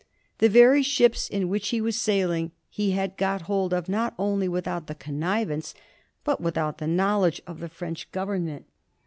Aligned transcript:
The 0.39 0.49
very 0.49 0.81
ships 0.81 1.29
in 1.29 1.47
which 1.47 1.67
he 1.69 1.79
was 1.79 1.95
sailing 1.95 2.53
he 2.71 2.89
had 2.93 3.17
got 3.17 3.43
hold 3.43 3.71
of, 3.71 3.87
not 3.87 4.15
only 4.17 4.47
without 4.47 4.87
the 4.87 4.95
connivance, 4.95 5.75
but 6.23 6.41
without 6.41 6.79
the 6.79 6.87
knowl 6.87 7.25
edge, 7.25 7.39
of 7.45 7.59
the 7.59 7.69
French 7.69 8.11
Government. 8.11 8.65